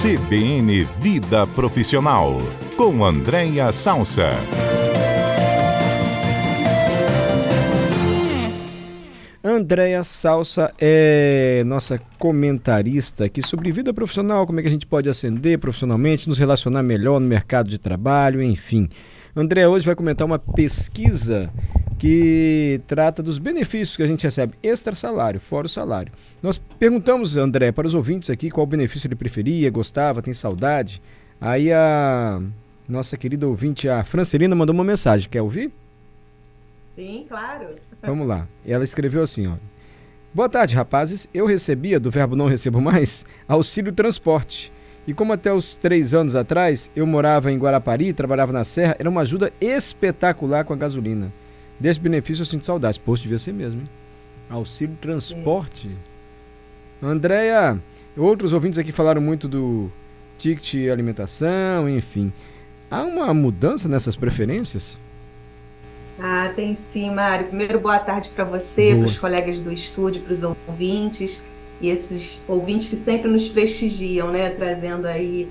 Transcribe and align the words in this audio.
CBN 0.00 0.84
Vida 1.00 1.44
Profissional, 1.44 2.38
com 2.76 3.04
Andréia 3.04 3.72
Salsa. 3.72 4.30
Andréia 9.42 10.04
Salsa 10.04 10.72
é 10.78 11.64
nossa 11.66 12.00
comentarista 12.16 13.24
aqui 13.24 13.42
sobre 13.42 13.72
vida 13.72 13.92
profissional, 13.92 14.46
como 14.46 14.60
é 14.60 14.62
que 14.62 14.68
a 14.68 14.70
gente 14.70 14.86
pode 14.86 15.08
ascender 15.08 15.58
profissionalmente, 15.58 16.28
nos 16.28 16.38
relacionar 16.38 16.84
melhor 16.84 17.18
no 17.18 17.26
mercado 17.26 17.68
de 17.68 17.76
trabalho, 17.80 18.40
enfim. 18.40 18.88
André 19.34 19.66
hoje 19.66 19.84
vai 19.84 19.96
comentar 19.96 20.24
uma 20.24 20.38
pesquisa 20.38 21.52
que 21.98 22.80
trata 22.86 23.22
dos 23.22 23.38
benefícios 23.38 23.96
que 23.96 24.02
a 24.02 24.06
gente 24.06 24.22
recebe 24.22 24.54
extra 24.62 24.94
salário, 24.94 25.40
fora 25.40 25.66
o 25.66 25.68
salário. 25.68 26.12
Nós 26.40 26.56
perguntamos, 26.56 27.36
André, 27.36 27.72
para 27.72 27.86
os 27.86 27.94
ouvintes 27.94 28.30
aqui 28.30 28.50
qual 28.50 28.64
benefício 28.66 29.08
ele 29.08 29.16
preferia, 29.16 29.68
gostava, 29.70 30.22
tem 30.22 30.32
saudade. 30.32 31.02
Aí 31.40 31.72
a 31.72 32.40
nossa 32.88 33.16
querida 33.16 33.46
ouvinte, 33.46 33.88
a 33.88 34.04
Francelina, 34.04 34.54
mandou 34.54 34.72
uma 34.72 34.84
mensagem. 34.84 35.28
Quer 35.28 35.42
ouvir? 35.42 35.72
Sim, 36.94 37.26
claro. 37.28 37.66
Vamos 38.02 38.26
lá. 38.26 38.46
Ela 38.66 38.84
escreveu 38.84 39.22
assim, 39.22 39.48
ó. 39.48 39.54
Boa 40.32 40.48
tarde, 40.48 40.74
rapazes. 40.74 41.28
Eu 41.34 41.46
recebia, 41.46 41.98
do 41.98 42.10
verbo 42.10 42.36
não 42.36 42.46
recebo 42.46 42.80
mais, 42.80 43.26
auxílio 43.48 43.92
transporte. 43.92 44.72
E 45.06 45.14
como 45.14 45.32
até 45.32 45.52
os 45.52 45.74
três 45.74 46.14
anos 46.14 46.36
atrás 46.36 46.90
eu 46.94 47.06
morava 47.06 47.50
em 47.50 47.58
Guarapari, 47.58 48.12
trabalhava 48.12 48.52
na 48.52 48.62
Serra, 48.62 48.94
era 48.98 49.08
uma 49.08 49.22
ajuda 49.22 49.52
espetacular 49.60 50.64
com 50.64 50.74
a 50.74 50.76
gasolina. 50.76 51.32
Desse 51.78 52.00
benefício 52.00 52.42
eu 52.42 52.46
sinto 52.46 52.66
saudades. 52.66 52.98
Poxa, 52.98 53.22
devia 53.22 53.38
ser 53.38 53.52
mesmo, 53.52 53.80
hein? 53.82 53.88
Auxílio 54.50 54.96
transporte. 55.00 55.90
Andréia, 57.02 57.78
outros 58.16 58.52
ouvintes 58.52 58.78
aqui 58.78 58.90
falaram 58.90 59.20
muito 59.20 59.46
do 59.46 59.90
ticket 60.36 60.90
alimentação, 60.90 61.88
enfim. 61.88 62.32
Há 62.90 63.02
uma 63.02 63.32
mudança 63.34 63.88
nessas 63.88 64.16
preferências? 64.16 64.98
Ah, 66.18 66.52
tem 66.56 66.74
sim, 66.74 67.12
Mário. 67.12 67.46
Primeiro, 67.46 67.78
boa 67.78 67.98
tarde 67.98 68.30
para 68.30 68.44
você, 68.44 68.94
para 68.96 69.06
os 69.06 69.16
colegas 69.16 69.60
do 69.60 69.72
estúdio, 69.72 70.22
para 70.22 70.32
os 70.32 70.42
ouvintes 70.42 71.44
e 71.80 71.88
esses 71.88 72.42
ouvintes 72.48 72.88
que 72.88 72.96
sempre 72.96 73.30
nos 73.30 73.48
prestigiam, 73.48 74.30
né, 74.30 74.50
trazendo 74.50 75.06
aí 75.06 75.48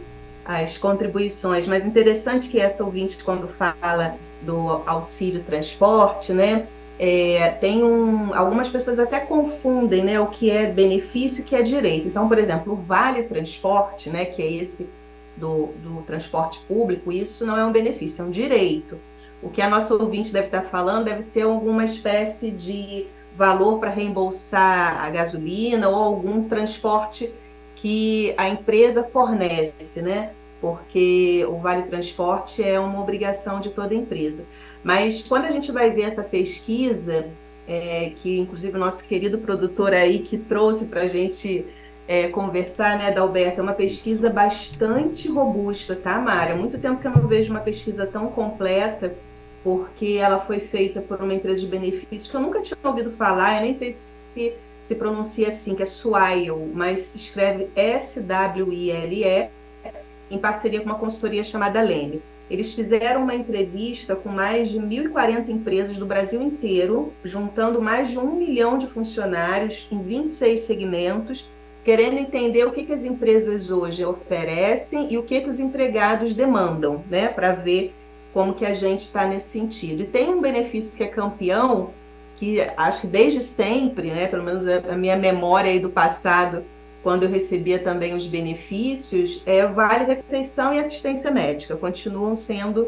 as 0.47 0.77
contribuições. 0.77 1.67
Mas 1.67 1.85
interessante 1.85 2.47
que 2.47 2.59
essa 2.59 2.83
ouvinte, 2.83 3.21
quando 3.23 3.47
fala 3.47 4.15
do 4.41 4.81
auxílio 4.85 5.43
transporte, 5.43 6.31
né? 6.31 6.67
É, 6.99 7.49
tem 7.61 7.83
um, 7.83 8.33
algumas 8.33 8.69
pessoas 8.69 8.97
até 8.97 9.19
confundem 9.19 10.03
né, 10.03 10.19
o 10.19 10.25
que 10.25 10.49
é 10.49 10.65
benefício 10.65 11.41
e 11.41 11.43
o 11.43 11.45
que 11.45 11.55
é 11.55 11.61
direito. 11.61 12.07
Então, 12.07 12.27
por 12.27 12.39
exemplo, 12.39 12.73
o 12.73 12.75
Vale 12.75 13.21
Transporte, 13.21 14.09
né, 14.09 14.25
que 14.25 14.41
é 14.41 14.51
esse 14.51 14.89
do, 15.35 15.67
do 15.83 16.01
transporte 16.07 16.59
público, 16.67 17.11
isso 17.11 17.45
não 17.45 17.55
é 17.55 17.63
um 17.63 17.71
benefício, 17.71 18.23
é 18.23 18.25
um 18.25 18.31
direito. 18.31 18.97
O 19.43 19.49
que 19.49 19.61
a 19.61 19.69
nossa 19.69 19.93
ouvinte 19.93 20.33
deve 20.33 20.47
estar 20.47 20.63
falando 20.63 21.05
deve 21.05 21.21
ser 21.21 21.41
alguma 21.41 21.85
espécie 21.85 22.49
de 22.49 23.05
valor 23.35 23.77
para 23.77 23.91
reembolsar 23.91 25.05
a 25.05 25.09
gasolina 25.11 25.87
ou 25.87 25.95
algum 25.95 26.49
transporte 26.49 27.31
que 27.75 28.33
a 28.37 28.49
empresa 28.49 29.03
fornece, 29.03 30.01
né? 30.01 30.31
Porque 30.59 31.45
o 31.47 31.57
Vale 31.57 31.83
Transporte 31.83 32.63
é 32.63 32.79
uma 32.79 33.01
obrigação 33.01 33.59
de 33.59 33.69
toda 33.69 33.93
empresa. 33.93 34.45
Mas 34.83 35.21
quando 35.21 35.45
a 35.45 35.51
gente 35.51 35.71
vai 35.71 35.91
ver 35.91 36.03
essa 36.03 36.23
pesquisa, 36.23 37.27
é, 37.67 38.11
que 38.15 38.39
inclusive 38.39 38.75
o 38.75 38.79
nosso 38.79 39.05
querido 39.05 39.37
produtor 39.37 39.93
aí 39.93 40.19
que 40.19 40.37
trouxe 40.37 40.85
para 40.85 41.01
a 41.01 41.07
gente 41.07 41.65
é, 42.07 42.27
conversar, 42.29 42.97
né, 42.97 43.11
Dalberto, 43.11 43.59
é 43.59 43.63
uma 43.63 43.73
pesquisa 43.73 44.29
bastante 44.29 45.27
robusta, 45.27 45.95
tá, 45.95 46.17
Mara? 46.19 46.55
Muito 46.55 46.77
tempo 46.77 47.01
que 47.01 47.07
eu 47.07 47.11
não 47.11 47.27
vejo 47.27 47.51
uma 47.51 47.59
pesquisa 47.59 48.05
tão 48.05 48.27
completa, 48.27 49.13
porque 49.63 50.17
ela 50.19 50.39
foi 50.39 50.59
feita 50.59 51.01
por 51.01 51.21
uma 51.21 51.33
empresa 51.33 51.61
de 51.61 51.67
benefícios 51.67 52.29
que 52.29 52.35
eu 52.35 52.41
nunca 52.41 52.61
tinha 52.61 52.77
ouvido 52.83 53.11
falar, 53.11 53.57
eu 53.57 53.61
nem 53.61 53.73
sei 53.73 53.91
se 53.91 54.13
se 54.87 54.95
pronuncia 54.95 55.49
assim, 55.49 55.75
que 55.75 55.83
é 55.83 55.85
Swile, 55.85 56.71
mas 56.73 57.01
se 57.01 57.17
escreve 57.17 57.69
S-W-I-L-E, 57.75 59.49
em 60.29 60.37
parceria 60.37 60.79
com 60.79 60.85
uma 60.85 60.99
consultoria 60.99 61.43
chamada 61.43 61.81
Leme. 61.81 62.21
Eles 62.49 62.73
fizeram 62.73 63.23
uma 63.23 63.35
entrevista 63.35 64.15
com 64.15 64.29
mais 64.29 64.69
de 64.69 64.79
1.040 64.79 65.49
empresas 65.49 65.97
do 65.97 66.05
Brasil 66.05 66.41
inteiro, 66.41 67.11
juntando 67.23 67.81
mais 67.81 68.09
de 68.09 68.17
um 68.17 68.35
milhão 68.35 68.77
de 68.77 68.87
funcionários 68.87 69.87
em 69.91 70.01
26 70.01 70.61
segmentos, 70.61 71.49
querendo 71.83 72.17
entender 72.17 72.65
o 72.65 72.71
que, 72.71 72.83
que 72.83 72.93
as 72.93 73.03
empresas 73.03 73.69
hoje 73.69 74.03
oferecem 74.05 75.11
e 75.11 75.17
o 75.17 75.23
que, 75.23 75.41
que 75.41 75.49
os 75.49 75.59
empregados 75.59 76.33
demandam, 76.33 77.03
né, 77.09 77.27
para 77.27 77.51
ver 77.51 77.93
como 78.33 78.53
que 78.53 78.65
a 78.65 78.73
gente 78.73 79.01
está 79.01 79.25
nesse 79.25 79.49
sentido. 79.49 80.03
E 80.03 80.05
tem 80.07 80.29
um 80.29 80.41
benefício 80.41 80.95
que 80.95 81.03
é 81.03 81.07
campeão, 81.07 81.91
que 82.37 82.61
acho 82.77 83.01
que 83.01 83.07
desde 83.07 83.41
sempre, 83.41 84.11
né, 84.11 84.27
pelo 84.27 84.43
menos 84.43 84.65
a 84.67 84.95
minha 84.95 85.17
memória 85.17 85.71
aí 85.71 85.79
do 85.79 85.89
passado, 85.89 86.63
quando 87.03 87.23
eu 87.23 87.29
recebia 87.29 87.79
também 87.79 88.13
os 88.13 88.25
benefícios, 88.25 89.41
é, 89.45 89.65
Vale 89.65 90.05
Refeição 90.05 90.73
e 90.73 90.79
Assistência 90.79 91.31
Médica 91.31 91.75
continuam 91.75 92.35
sendo 92.35 92.87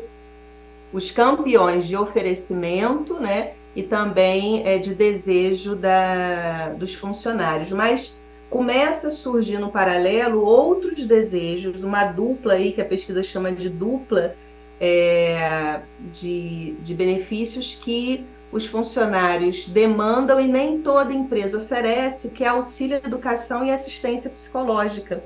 os 0.92 1.12
campeões 1.12 1.88
de 1.88 1.96
oferecimento, 1.96 3.20
né? 3.20 3.54
E 3.76 3.84
também 3.84 4.68
é, 4.68 4.78
de 4.78 4.96
desejo 4.96 5.76
da, 5.76 6.70
dos 6.70 6.94
funcionários. 6.96 7.72
Mas 7.72 8.20
começa 8.50 9.10
a 9.10 9.12
surgir 9.12 9.60
no 9.60 9.70
paralelo 9.70 10.44
outros 10.44 11.06
desejos, 11.06 11.84
uma 11.84 12.06
dupla 12.06 12.54
aí 12.54 12.72
que 12.72 12.82
a 12.82 12.86
pesquisa 12.86 13.22
chama 13.22 13.52
de 13.52 13.70
dupla 13.70 14.36
é, 14.82 15.82
de, 16.12 16.74
de 16.82 16.94
benefícios 16.94 17.76
que 17.76 18.26
os 18.52 18.66
funcionários 18.66 19.68
demandam 19.68 20.40
e 20.40 20.48
nem 20.48 20.82
toda 20.82 21.14
empresa 21.14 21.60
oferece, 21.60 22.30
que 22.30 22.44
é 22.44 22.48
auxílio 22.48 22.98
educação 22.98 23.64
e 23.64 23.72
assistência 23.72 24.30
psicológica. 24.30 25.24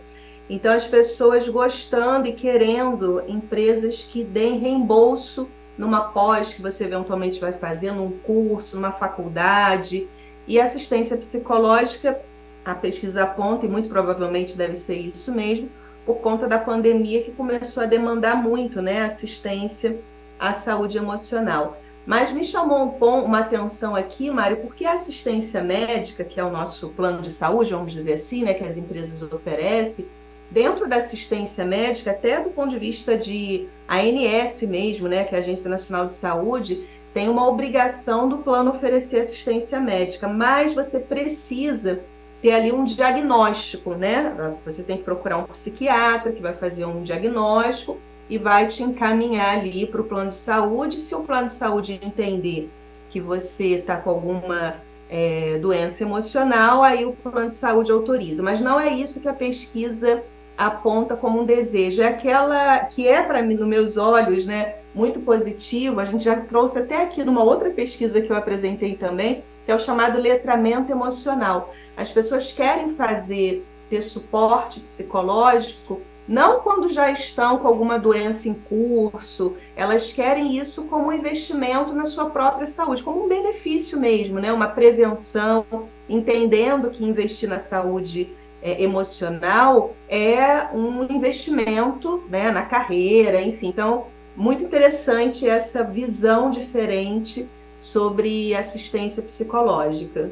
Então, 0.50 0.74
as 0.74 0.86
pessoas 0.86 1.48
gostando 1.48 2.28
e 2.28 2.34
querendo 2.34 3.24
empresas 3.28 4.04
que 4.04 4.24
deem 4.24 4.60
reembolso 4.60 5.48
numa 5.78 6.02
pós 6.02 6.54
que 6.54 6.62
você 6.62 6.84
eventualmente 6.84 7.40
vai 7.40 7.54
fazer, 7.54 7.92
num 7.92 8.12
curso, 8.12 8.76
numa 8.76 8.92
faculdade. 8.92 10.08
E 10.46 10.60
assistência 10.60 11.16
psicológica, 11.16 12.20
a 12.66 12.76
pesquisa 12.76 13.24
aponta, 13.24 13.66
e 13.66 13.70
muito 13.70 13.88
provavelmente 13.88 14.58
deve 14.58 14.76
ser 14.76 14.98
isso 14.98 15.32
mesmo, 15.32 15.70
por 16.06 16.20
conta 16.20 16.46
da 16.46 16.58
pandemia 16.58 17.24
que 17.24 17.32
começou 17.32 17.82
a 17.82 17.86
demandar 17.86 18.36
muito 18.36 18.82
né, 18.82 19.02
assistência 19.02 19.98
à 20.38 20.54
saúde 20.54 20.98
emocional. 20.98 21.78
Mas 22.06 22.32
me 22.32 22.44
chamou 22.44 22.98
um, 23.02 23.24
uma 23.24 23.40
atenção 23.40 23.96
aqui, 23.96 24.30
Mário, 24.30 24.58
porque 24.58 24.86
a 24.86 24.94
assistência 24.94 25.64
médica, 25.64 26.24
que 26.24 26.40
é 26.40 26.44
o 26.44 26.52
nosso 26.52 26.90
plano 26.90 27.22
de 27.22 27.32
saúde, 27.32 27.72
vamos 27.72 27.94
dizer 27.94 28.14
assim, 28.14 28.44
né, 28.44 28.54
que 28.54 28.64
as 28.64 28.76
empresas 28.78 29.22
oferecem, 29.22 30.08
dentro 30.52 30.88
da 30.88 30.98
assistência 30.98 31.64
médica, 31.64 32.12
até 32.12 32.42
do 32.42 32.50
ponto 32.50 32.72
de 32.72 32.80
vista 32.80 33.18
de 33.18 33.68
ANS 33.88 34.62
mesmo, 34.64 35.08
né, 35.08 35.24
que 35.24 35.34
é 35.34 35.38
a 35.38 35.42
Agência 35.42 35.70
Nacional 35.70 36.08
de 36.08 36.14
Saúde, 36.14 36.86
tem 37.14 37.30
uma 37.30 37.48
obrigação 37.48 38.28
do 38.28 38.40
plano 38.40 38.72
oferecer 38.72 39.20
assistência 39.20 39.80
médica, 39.80 40.28
mas 40.28 40.74
você 40.74 41.00
precisa 41.00 42.02
ter 42.42 42.52
ali 42.52 42.72
um 42.72 42.84
diagnóstico, 42.84 43.94
né? 43.94 44.36
Você 44.66 44.84
tem 44.84 44.98
que 44.98 45.04
procurar 45.04 45.38
um 45.38 45.44
psiquiatra 45.44 46.34
que 46.34 46.42
vai 46.42 46.54
fazer 46.54 46.86
um 46.86 47.04
diagnóstico 47.04 47.98
e 48.30 48.38
vai 48.38 48.68
te 48.68 48.84
encaminhar 48.84 49.58
ali 49.58 49.86
para 49.86 50.02
o 50.02 50.06
plano 50.06 50.30
de 50.30 50.36
saúde. 50.36 51.00
Se 51.00 51.14
o 51.14 51.24
plano 51.24 51.48
de 51.48 51.54
saúde 51.54 52.00
entender 52.02 52.70
que 53.10 53.20
você 53.20 53.76
está 53.76 53.98
com 53.98 54.10
alguma 54.10 54.76
é, 55.10 55.60
doença 55.60 56.04
emocional, 56.04 56.82
aí 56.82 57.06
o 57.06 57.14
plano 57.14 57.50
de 57.50 57.56
saúde 57.56 57.92
autoriza. 57.92 58.42
Mas 58.42 58.60
não 58.60 58.80
é 58.80 58.94
isso 58.94 59.22
que 59.22 59.28
a 59.28 59.34
pesquisa 59.34 60.24
aponta 60.58 61.16
como 61.16 61.42
um 61.42 61.46
desejo. 61.46 62.02
É 62.02 62.08
aquela 62.08 62.80
que 62.80 63.08
é, 63.08 63.22
para 63.22 63.42
mim, 63.42 63.56
nos 63.56 63.68
meus 63.68 63.98
olhos, 63.98 64.46
né, 64.46 64.76
muito 64.94 65.20
positivo. 65.20 66.00
A 66.00 66.06
gente 66.06 66.24
já 66.24 66.40
trouxe 66.40 66.80
até 66.80 67.02
aqui 67.02 67.24
numa 67.24 67.44
outra 67.44 67.70
pesquisa 67.70 68.22
que 68.22 68.32
eu 68.32 68.36
apresentei 68.36 68.96
também, 68.96 69.44
que 69.66 69.72
é 69.72 69.76
o 69.76 69.80
chamado 69.80 70.20
letramento 70.20 70.92
emocional. 70.92 71.74
As 71.96 72.12
pessoas 72.12 72.52
querem 72.52 72.96
fazer, 72.96 73.66
ter 73.90 74.02
suporte 74.02 74.80
psicológico 74.80 76.02
não 76.28 76.62
quando 76.62 76.90
já 76.90 77.12
estão 77.12 77.58
com 77.58 77.68
alguma 77.68 78.00
doença 78.00 78.48
em 78.48 78.54
curso, 78.54 79.56
elas 79.76 80.12
querem 80.14 80.58
isso 80.58 80.86
como 80.86 81.08
um 81.08 81.14
investimento 81.14 81.94
na 81.94 82.06
sua 82.06 82.30
própria 82.30 82.66
saúde, 82.66 83.04
como 83.04 83.26
um 83.26 83.28
benefício 83.28 84.00
mesmo, 84.00 84.40
né? 84.40 84.52
uma 84.52 84.68
prevenção, 84.68 85.66
entendendo 86.08 86.90
que 86.90 87.04
investir 87.04 87.50
na 87.50 87.60
saúde 87.60 88.30
é, 88.62 88.82
emocional 88.82 89.94
é 90.08 90.68
um 90.74 91.04
investimento 91.04 92.24
né, 92.30 92.50
na 92.50 92.62
carreira, 92.62 93.42
enfim. 93.42 93.68
Então, 93.68 94.06
muito 94.36 94.64
interessante 94.64 95.48
essa 95.48 95.84
visão 95.84 96.50
diferente 96.50 97.48
sobre 97.78 98.56
assistência 98.56 99.22
psicológica. 99.22 100.32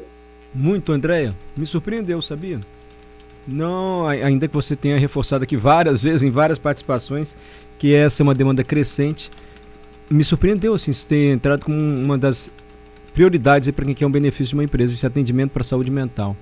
Muito, 0.54 0.92
Andréia. 0.92 1.36
Me 1.54 1.66
surpreendeu, 1.66 2.22
sabia? 2.22 2.60
Não, 3.46 4.06
ainda 4.06 4.46
que 4.46 4.54
você 4.54 4.76
tenha 4.76 4.98
reforçado 4.98 5.44
aqui 5.44 5.56
várias 5.56 6.02
vezes, 6.02 6.22
em 6.22 6.30
várias 6.30 6.58
participações, 6.58 7.36
que 7.78 7.94
essa 7.94 8.22
é 8.22 8.24
uma 8.24 8.34
demanda 8.34 8.62
crescente. 8.62 9.30
Me 10.08 10.22
surpreendeu 10.22 10.74
assim, 10.74 10.92
você 10.92 11.06
ter 11.06 11.32
entrado 11.32 11.64
como 11.64 11.78
uma 11.78 12.16
das 12.16 12.50
prioridades 13.12 13.70
para 13.70 13.84
quem 13.84 13.94
quer 13.94 14.06
um 14.06 14.10
benefício 14.10 14.50
de 14.50 14.54
uma 14.54 14.64
empresa, 14.64 14.94
esse 14.94 15.06
atendimento 15.06 15.50
para 15.50 15.62
a 15.62 15.64
saúde 15.64 15.90
mental. 15.90 16.36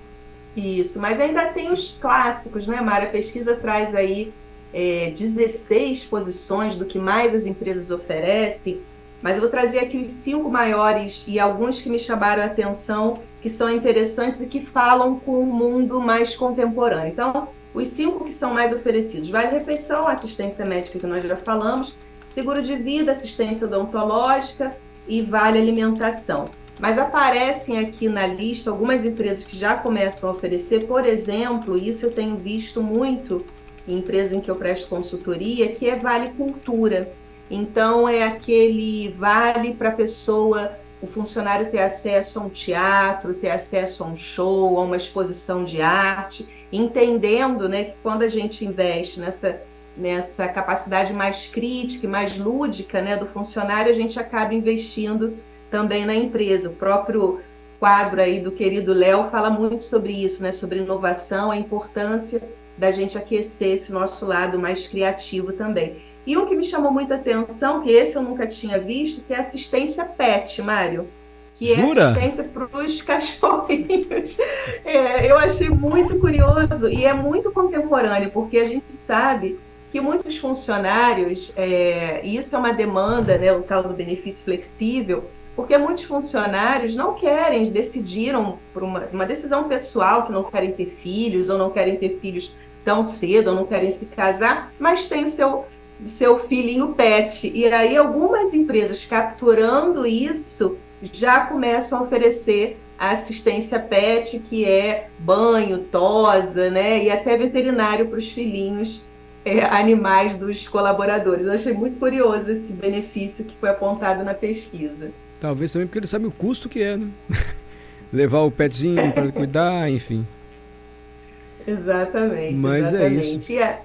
Isso, 0.56 1.00
mas 1.00 1.20
ainda 1.20 1.46
tem 1.46 1.72
os 1.72 1.96
clássicos, 2.00 2.66
né, 2.66 2.80
Mara? 2.80 3.04
A 3.04 3.10
pesquisa 3.10 3.54
traz 3.54 3.94
aí 3.94 4.32
é, 4.72 5.12
16 5.16 6.04
posições 6.04 6.76
do 6.76 6.84
que 6.84 6.98
mais 6.98 7.34
as 7.34 7.46
empresas 7.46 7.90
oferecem, 7.90 8.80
mas 9.22 9.34
eu 9.34 9.40
vou 9.40 9.50
trazer 9.50 9.78
aqui 9.78 9.98
os 9.98 10.10
cinco 10.10 10.50
maiores 10.50 11.24
e 11.28 11.38
alguns 11.38 11.80
que 11.80 11.88
me 11.88 11.98
chamaram 11.98 12.42
a 12.42 12.46
atenção, 12.46 13.20
que 13.40 13.48
são 13.48 13.70
interessantes 13.70 14.40
e 14.40 14.46
que 14.46 14.60
falam 14.60 15.18
com 15.18 15.40
o 15.40 15.46
mundo 15.46 16.00
mais 16.00 16.36
contemporâneo. 16.36 17.08
Então, 17.08 17.48
os 17.72 17.88
cinco 17.88 18.24
que 18.24 18.32
são 18.32 18.52
mais 18.52 18.72
oferecidos: 18.72 19.30
vale 19.30 19.58
refeição, 19.58 20.06
assistência 20.06 20.64
médica 20.64 20.98
que 20.98 21.06
nós 21.06 21.24
já 21.24 21.36
falamos, 21.36 21.94
seguro 22.26 22.62
de 22.62 22.76
vida, 22.76 23.12
assistência 23.12 23.66
odontológica 23.66 24.76
e 25.06 25.22
vale 25.22 25.58
alimentação. 25.58 26.46
Mas 26.78 26.98
aparecem 26.98 27.78
aqui 27.78 28.08
na 28.08 28.26
lista 28.26 28.70
algumas 28.70 29.04
empresas 29.04 29.44
que 29.44 29.56
já 29.56 29.76
começam 29.76 30.28
a 30.28 30.32
oferecer, 30.32 30.86
por 30.86 31.04
exemplo, 31.04 31.76
isso 31.76 32.06
eu 32.06 32.12
tenho 32.12 32.36
visto 32.36 32.82
muito 32.82 33.44
em 33.86 33.98
empresas 33.98 34.32
em 34.32 34.40
que 34.40 34.50
eu 34.50 34.56
presto 34.56 34.88
consultoria, 34.88 35.72
que 35.72 35.88
é 35.88 35.96
Vale 35.96 36.30
Cultura. 36.30 37.12
Então 37.50 38.08
é 38.08 38.22
aquele 38.22 39.08
vale 39.18 39.74
para 39.74 39.88
a 39.88 39.92
pessoa, 39.92 40.72
o 41.02 41.06
funcionário 41.06 41.70
ter 41.70 41.80
acesso 41.80 42.38
a 42.38 42.42
um 42.42 42.48
teatro, 42.48 43.34
ter 43.34 43.50
acesso 43.50 44.04
a 44.04 44.06
um 44.06 44.16
show, 44.16 44.78
a 44.78 44.82
uma 44.82 44.96
exposição 44.96 45.64
de 45.64 45.80
arte, 45.80 46.46
entendendo 46.70 47.68
né, 47.68 47.84
que 47.84 47.94
quando 48.02 48.22
a 48.22 48.28
gente 48.28 48.64
investe 48.64 49.18
nessa, 49.18 49.62
nessa 49.96 50.46
capacidade 50.46 51.12
mais 51.12 51.46
crítica 51.46 52.06
e 52.06 52.08
mais 52.08 52.38
lúdica 52.38 53.00
né, 53.00 53.16
do 53.16 53.26
funcionário, 53.26 53.90
a 53.90 53.94
gente 53.94 54.18
acaba 54.20 54.54
investindo 54.54 55.36
também 55.70 56.04
na 56.04 56.14
empresa. 56.14 56.68
O 56.68 56.74
próprio 56.74 57.40
quadro 57.78 58.20
aí 58.20 58.40
do 58.40 58.52
querido 58.52 58.92
Léo 58.92 59.30
fala 59.30 59.48
muito 59.48 59.82
sobre 59.84 60.12
isso, 60.12 60.42
né? 60.42 60.52
Sobre 60.52 60.80
inovação, 60.80 61.50
a 61.50 61.56
importância 61.56 62.42
da 62.76 62.90
gente 62.90 63.16
aquecer 63.16 63.74
esse 63.74 63.90
nosso 63.90 64.26
lado 64.26 64.58
mais 64.58 64.86
criativo 64.86 65.52
também. 65.52 65.96
E 66.26 66.36
um 66.36 66.46
que 66.46 66.54
me 66.54 66.64
chamou 66.64 66.92
muita 66.92 67.14
atenção, 67.14 67.80
que 67.80 67.90
esse 67.90 68.16
eu 68.16 68.22
nunca 68.22 68.46
tinha 68.46 68.78
visto, 68.78 69.24
que 69.24 69.32
é 69.32 69.38
assistência 69.38 70.04
PET, 70.04 70.60
Mário. 70.62 71.08
Que 71.54 71.74
Jura? 71.74 72.02
é 72.02 72.04
assistência 72.06 72.44
para 72.44 72.68
os 72.78 73.00
cachorrinhos. 73.02 74.38
É, 74.84 75.30
eu 75.30 75.36
achei 75.38 75.68
muito 75.68 76.18
curioso 76.18 76.88
e 76.88 77.04
é 77.04 77.12
muito 77.12 77.50
contemporâneo, 77.52 78.30
porque 78.30 78.58
a 78.58 78.64
gente 78.64 78.96
sabe 78.96 79.58
que 79.92 80.00
muitos 80.00 80.36
funcionários, 80.36 81.52
é, 81.56 82.20
e 82.22 82.36
isso 82.36 82.54
é 82.54 82.58
uma 82.58 82.72
demanda, 82.72 83.36
né, 83.36 83.52
o 83.52 83.62
tal 83.62 83.82
do 83.82 83.94
benefício 83.94 84.44
flexível, 84.44 85.24
porque 85.56 85.76
muitos 85.76 86.04
funcionários 86.04 86.94
não 86.94 87.14
querem, 87.14 87.64
decidiram 87.70 88.58
por 88.72 88.82
uma, 88.82 89.00
uma 89.12 89.26
decisão 89.26 89.68
pessoal 89.68 90.24
que 90.26 90.32
não 90.32 90.44
querem 90.44 90.72
ter 90.72 90.86
filhos 90.86 91.48
ou 91.48 91.58
não 91.58 91.70
querem 91.70 91.96
ter 91.96 92.18
filhos 92.20 92.54
tão 92.84 93.04
cedo 93.04 93.48
ou 93.48 93.56
não 93.56 93.66
querem 93.66 93.90
se 93.90 94.06
casar, 94.06 94.72
mas 94.78 95.08
tem 95.08 95.26
seu 95.26 95.66
seu 96.06 96.38
filhinho 96.38 96.88
pet. 96.88 97.50
E 97.52 97.66
aí 97.66 97.96
algumas 97.96 98.54
empresas 98.54 99.04
capturando 99.04 100.06
isso 100.06 100.76
já 101.12 101.46
começam 101.46 101.98
a 101.98 102.02
oferecer 102.02 102.78
a 102.98 103.12
assistência 103.12 103.80
pet, 103.80 104.38
que 104.40 104.64
é 104.64 105.08
banho, 105.18 105.84
tosa, 105.84 106.70
né? 106.70 107.02
E 107.02 107.10
até 107.10 107.36
veterinário 107.36 108.06
para 108.06 108.18
os 108.18 108.28
filhinhos 108.28 109.02
é, 109.44 109.64
animais 109.64 110.36
dos 110.36 110.68
colaboradores. 110.68 111.46
Eu 111.46 111.54
achei 111.54 111.72
muito 111.72 111.98
curioso 111.98 112.52
esse 112.52 112.72
benefício 112.74 113.44
que 113.46 113.54
foi 113.58 113.70
apontado 113.70 114.22
na 114.22 114.34
pesquisa. 114.34 115.10
Talvez 115.40 115.72
também 115.72 115.86
porque 115.86 115.98
ele 115.98 116.06
sabe 116.06 116.26
o 116.26 116.30
custo 116.30 116.68
que 116.68 116.82
é, 116.82 116.96
né? 116.98 117.08
Levar 118.12 118.40
o 118.40 118.50
petzinho 118.50 119.12
para 119.12 119.32
cuidar, 119.32 119.90
enfim. 119.90 120.26
Exatamente. 121.66 122.60
Mas 122.60 122.88
exatamente. 122.88 123.26
é 123.26 123.36
isso. 123.36 123.52
E, 123.52 123.62
a, 123.62 123.78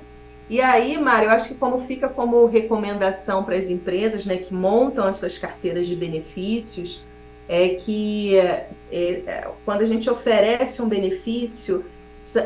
e 0.50 0.62
aí, 0.62 0.98
Mário, 0.98 1.28
eu 1.28 1.32
acho 1.32 1.50
que 1.50 1.56
como 1.56 1.86
fica 1.86 2.08
como 2.08 2.46
recomendação 2.46 3.44
para 3.44 3.56
as 3.56 3.70
empresas 3.70 4.26
né, 4.26 4.38
que 4.38 4.54
montam 4.54 5.06
as 5.06 5.16
suas 5.16 5.38
carteiras 5.38 5.88
de 5.88 5.96
benefícios, 5.96 7.04
é 7.48 7.70
que 7.70 8.38
é, 8.38 8.70
é, 8.92 9.50
quando 9.64 9.82
a 9.82 9.86
gente 9.86 10.10
oferece 10.10 10.82
um 10.82 10.88
benefício, 10.88 11.86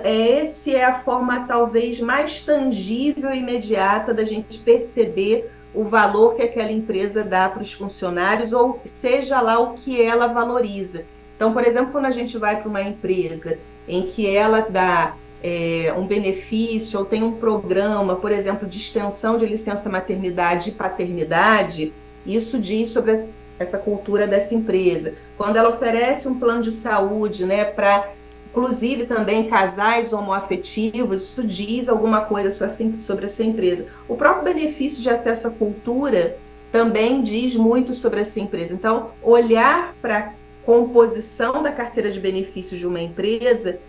esse 0.04 0.76
é 0.76 0.86
a 0.86 1.02
forma 1.02 1.46
talvez 1.48 2.00
mais 2.00 2.42
tangível 2.44 3.32
e 3.32 3.40
imediata 3.40 4.14
da 4.14 4.24
gente 4.24 4.60
perceber 4.60 5.52
o 5.74 5.84
valor 5.84 6.36
que 6.36 6.42
aquela 6.42 6.72
empresa 6.72 7.24
dá 7.24 7.48
para 7.50 7.62
os 7.62 7.74
funcionários, 7.74 8.54
ou 8.54 8.82
seja 8.86 9.40
lá 9.40 9.60
o 9.60 9.74
que 9.74 10.02
ela 10.02 10.28
valoriza. 10.28 11.06
Então, 11.36 11.54
por 11.54 11.66
exemplo, 11.66 11.92
quando 11.92 12.06
a 12.06 12.12
gente 12.12 12.38
vai 12.38 12.60
para 12.60 12.70
uma 12.70 12.82
empresa 12.82 13.58
em 13.88 14.08
que 14.08 14.28
ela 14.28 14.62
dá 14.62 15.16
é, 15.44 15.94
um 15.98 16.06
benefício 16.06 17.00
ou 17.00 17.06
tem 17.06 17.24
um 17.24 17.34
programa, 17.34 18.16
por 18.16 18.32
exemplo, 18.32 18.68
de 18.68 18.78
extensão 18.78 19.38
de 19.38 19.46
licença 19.46 19.90
maternidade 19.90 20.70
e 20.70 20.74
paternidade, 20.74 21.94
isso 22.26 22.60
diz 22.60 22.90
sobre 22.90 23.30
essa 23.58 23.78
cultura 23.78 24.28
dessa 24.28 24.54
empresa. 24.54 25.14
Quando 25.38 25.58
ela 25.58 25.70
oferece 25.70 26.28
um 26.28 26.40
plano 26.40 26.62
de 26.62 26.72
saúde 26.72 27.46
né, 27.46 27.66
para 27.66 28.10
inclusive 28.50 29.06
também 29.06 29.48
casais 29.48 30.12
homoafetivos, 30.12 31.22
isso 31.22 31.44
diz 31.46 31.88
alguma 31.88 32.22
coisa 32.22 32.52
sobre 32.98 33.26
essa 33.26 33.44
empresa. 33.44 33.86
O 34.08 34.16
próprio 34.16 34.54
benefício 34.54 35.02
de 35.02 35.10
acesso 35.10 35.50
à 35.50 35.52
cultura 35.52 36.36
também 36.72 37.22
diz 37.22 37.56
muito 37.56 37.94
sobre 37.94 38.22
essa 38.22 38.40
empresa. 38.40 38.74
Então, 38.74 39.12
olhar 39.22 39.96
para 40.02 40.18
a 40.18 40.34
composição 40.66 41.62
da 41.62 41.72
carteira 41.72 42.10
de 42.10 42.20
benefícios 42.20 42.80
de 42.80 42.88
uma 42.88 43.00
empresa 43.00 43.80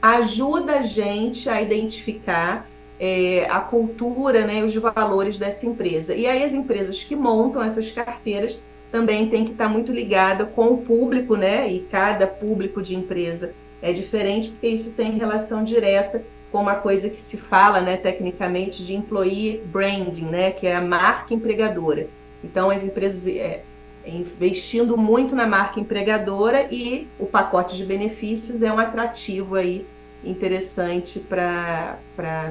ajuda 0.00 0.80
a 0.80 0.82
gente 0.82 1.48
a 1.48 1.60
identificar 1.60 2.68
é, 2.98 3.46
a 3.50 3.60
cultura 3.60 4.46
né, 4.46 4.62
os 4.62 4.74
valores 4.74 5.38
dessa 5.38 5.66
empresa. 5.66 6.14
E 6.14 6.26
aí 6.26 6.44
as 6.44 6.52
empresas 6.52 7.02
que 7.02 7.16
montam 7.16 7.62
essas 7.62 7.90
carteiras 7.90 8.62
também 8.90 9.28
têm 9.28 9.44
que 9.44 9.52
estar 9.52 9.68
muito 9.68 9.90
ligada 9.90 10.44
com 10.44 10.66
o 10.66 10.78
público, 10.78 11.34
né? 11.34 11.68
E 11.68 11.80
cada 11.80 12.26
público 12.26 12.80
de 12.80 12.94
empresa 12.94 13.52
é 13.82 13.92
diferente 13.92 14.50
porque 14.50 14.68
isso 14.68 14.92
tem 14.92 15.18
relação 15.18 15.64
direta 15.64 16.22
com 16.52 16.58
uma 16.58 16.76
coisa 16.76 17.10
que 17.10 17.20
se 17.20 17.36
fala, 17.36 17.80
né, 17.80 17.96
tecnicamente, 17.96 18.84
de 18.84 18.94
employee 18.94 19.60
branding, 19.66 20.26
né, 20.26 20.52
que 20.52 20.68
é 20.68 20.76
a 20.76 20.80
marca 20.80 21.34
empregadora. 21.34 22.06
Então, 22.44 22.70
as 22.70 22.84
empresas 22.84 23.26
é, 23.26 23.64
investindo 24.06 24.96
muito 24.96 25.34
na 25.34 25.46
marca 25.46 25.80
empregadora 25.80 26.68
e 26.70 27.08
o 27.18 27.26
pacote 27.26 27.76
de 27.76 27.84
benefícios 27.84 28.62
é 28.62 28.72
um 28.72 28.78
atrativo 28.78 29.54
aí 29.54 29.86
interessante 30.22 31.20
para 31.20 31.98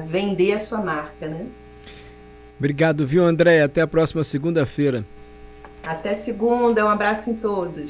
vender 0.06 0.52
a 0.52 0.58
sua 0.58 0.80
marca, 0.80 1.26
né? 1.26 1.46
Obrigado, 2.58 3.06
viu, 3.06 3.24
André? 3.24 3.62
Até 3.62 3.80
a 3.80 3.86
próxima 3.86 4.22
segunda-feira. 4.22 5.04
Até 5.82 6.14
segunda, 6.14 6.84
um 6.84 6.88
abraço 6.88 7.30
em 7.30 7.34
todos. 7.34 7.82